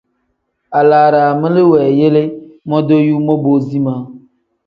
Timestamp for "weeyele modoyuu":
1.71-3.21